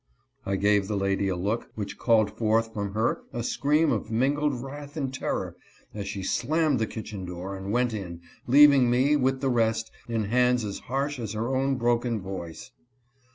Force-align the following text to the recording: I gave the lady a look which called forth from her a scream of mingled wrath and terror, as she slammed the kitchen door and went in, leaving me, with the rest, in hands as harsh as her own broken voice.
I 0.47 0.55
gave 0.55 0.87
the 0.87 0.97
lady 0.97 1.27
a 1.27 1.35
look 1.35 1.69
which 1.75 1.99
called 1.99 2.31
forth 2.35 2.73
from 2.73 2.95
her 2.95 3.21
a 3.31 3.43
scream 3.43 3.91
of 3.91 4.09
mingled 4.09 4.63
wrath 4.63 4.97
and 4.97 5.13
terror, 5.13 5.55
as 5.93 6.07
she 6.07 6.23
slammed 6.23 6.79
the 6.79 6.87
kitchen 6.87 7.23
door 7.23 7.55
and 7.55 7.71
went 7.71 7.93
in, 7.93 8.21
leaving 8.47 8.89
me, 8.89 9.15
with 9.15 9.41
the 9.41 9.49
rest, 9.49 9.91
in 10.07 10.23
hands 10.23 10.65
as 10.65 10.79
harsh 10.79 11.19
as 11.19 11.33
her 11.33 11.55
own 11.55 11.75
broken 11.75 12.19
voice. 12.19 12.71